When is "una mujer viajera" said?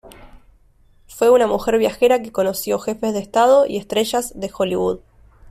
1.29-2.23